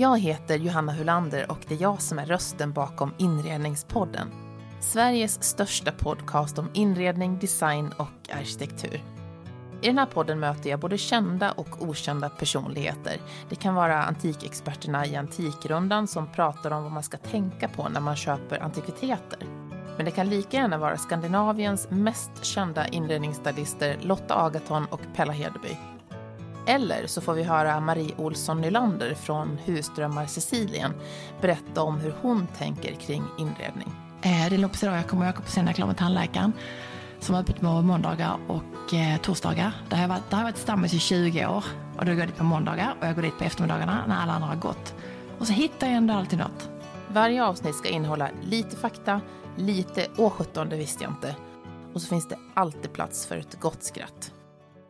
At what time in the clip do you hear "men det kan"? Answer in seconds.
19.96-20.30